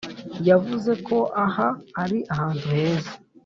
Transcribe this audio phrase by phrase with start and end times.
[0.49, 1.67] yavuze ko aha
[2.03, 3.13] ari ahantu heza.